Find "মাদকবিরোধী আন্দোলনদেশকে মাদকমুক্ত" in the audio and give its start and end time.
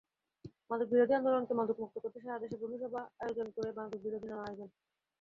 0.69-1.95